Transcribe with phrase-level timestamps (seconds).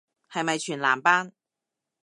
[0.31, 1.31] 係咪全男班